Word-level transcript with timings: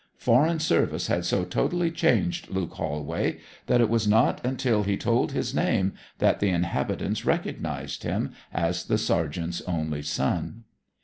Foreign 0.17 0.59
service 0.59 1.05
had 1.05 1.25
so 1.25 1.45
totally 1.45 1.91
changed 1.91 2.49
Luke 2.49 2.73
Holway 2.73 3.37
that 3.67 3.81
it 3.81 3.87
was 3.87 4.07
not 4.07 4.43
until 4.43 4.81
he 4.81 4.97
told 4.97 5.31
his 5.31 5.53
name 5.53 5.93
that 6.17 6.39
the 6.39 6.49
inhabitants 6.49 7.23
recognized 7.23 8.01
him 8.01 8.31
as 8.51 8.85
the 8.85 8.97
sergeant's 8.97 9.61
only 9.67 10.01
son. 10.01 10.63